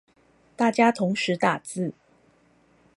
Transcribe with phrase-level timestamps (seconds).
[0.55, 1.93] 大家同時打字